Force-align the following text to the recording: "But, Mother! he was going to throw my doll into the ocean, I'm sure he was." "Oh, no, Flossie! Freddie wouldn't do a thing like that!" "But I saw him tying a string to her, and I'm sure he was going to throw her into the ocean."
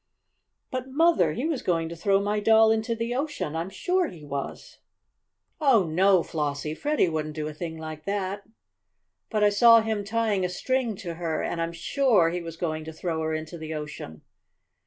"But, 0.71 0.89
Mother! 0.89 1.33
he 1.33 1.45
was 1.45 1.61
going 1.61 1.87
to 1.89 1.95
throw 1.95 2.19
my 2.19 2.39
doll 2.39 2.71
into 2.71 2.95
the 2.95 3.13
ocean, 3.13 3.55
I'm 3.55 3.69
sure 3.69 4.07
he 4.07 4.23
was." 4.25 4.79
"Oh, 5.59 5.83
no, 5.85 6.23
Flossie! 6.23 6.73
Freddie 6.73 7.07
wouldn't 7.07 7.35
do 7.35 7.47
a 7.47 7.53
thing 7.53 7.77
like 7.77 8.05
that!" 8.05 8.41
"But 9.29 9.43
I 9.43 9.49
saw 9.49 9.81
him 9.81 10.03
tying 10.03 10.43
a 10.43 10.49
string 10.49 10.95
to 11.05 11.13
her, 11.13 11.43
and 11.43 11.61
I'm 11.61 11.71
sure 11.71 12.31
he 12.31 12.41
was 12.41 12.57
going 12.57 12.83
to 12.85 12.91
throw 12.91 13.21
her 13.21 13.35
into 13.35 13.59
the 13.59 13.75
ocean." 13.75 14.23